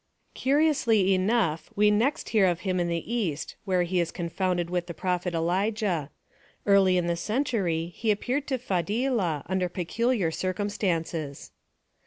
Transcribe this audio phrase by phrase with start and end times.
[0.33, 4.87] Curiously enough, we next hear of him in the East, where he is confounded with
[4.87, 6.09] the prophet Elijah.
[6.65, 11.51] Early in the century he appeared to Fadhilah, under peculiar circumstances.